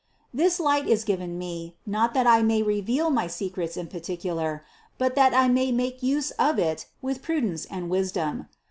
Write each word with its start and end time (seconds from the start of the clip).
This 0.33 0.59
light 0.59 0.87
is 0.87 1.03
given 1.03 1.37
me, 1.37 1.75
not 1.85 2.15
that 2.15 2.25
I 2.25 2.41
may 2.41 2.63
reveal 2.63 3.11
my 3.11 3.27
secrets 3.27 3.77
in 3.77 3.85
particular, 3.85 4.65
but 4.97 5.13
that 5.13 5.31
I 5.31 5.47
may 5.47 5.71
make 5.71 6.01
use 6.01 6.31
of 6.39 6.57
it 6.57 6.87
with 7.03 7.21
prudence 7.21 7.65
and 7.65 7.87
wisdom. 7.87 8.47